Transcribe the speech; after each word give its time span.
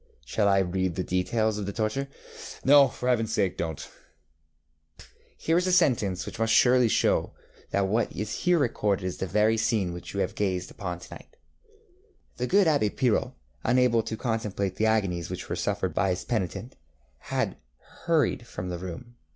ŌĆØŌĆÖ 0.01 0.25
Shall 0.25 0.47
I 0.47 0.57
read 0.57 0.95
the 0.95 1.03
details 1.03 1.59
of 1.59 1.67
the 1.67 1.71
torture? 1.71 2.05
ŌĆØ 2.33 2.61
ŌĆ£No, 2.65 2.91
for 2.91 3.07
HeavenŌĆÖs 3.07 3.27
sake, 3.27 3.55
donŌĆÖt. 3.59 3.87
ŌĆØ 4.97 5.05
ŌĆ£Here 5.39 5.57
is 5.59 5.67
a 5.67 5.71
sentence 5.71 6.25
which 6.25 6.39
must 6.39 6.51
surely 6.53 6.87
show 6.87 7.21
you 7.21 7.31
that 7.69 7.87
what 7.87 8.11
is 8.11 8.33
here 8.33 8.57
recorded 8.57 9.05
is 9.05 9.17
the 9.17 9.27
very 9.27 9.57
scene 9.57 9.93
which 9.93 10.15
you 10.15 10.21
have 10.21 10.33
gazed 10.33 10.71
upon 10.71 10.97
to 10.97 11.13
night: 11.13 11.37
ŌĆśThe 12.39 12.47
good 12.49 12.65
Abb├® 12.65 12.95
Pirot, 12.97 13.33
unable 13.63 14.01
to 14.01 14.17
contemplate 14.17 14.77
the 14.77 14.87
agonies 14.87 15.29
which 15.29 15.47
were 15.47 15.55
suffered 15.55 15.93
by 15.93 16.09
his 16.09 16.25
penitent, 16.25 16.77
had 17.19 17.57
hurried 18.05 18.47
from 18.47 18.69
the 18.69 18.79
room. 18.79 19.17